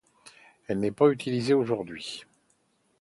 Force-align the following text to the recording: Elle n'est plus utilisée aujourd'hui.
Elle 0.67 0.79
n'est 0.79 0.89
plus 0.89 1.11
utilisée 1.13 1.53
aujourd'hui. 1.53 2.23